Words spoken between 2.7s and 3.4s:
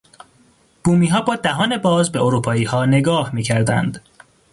نگاه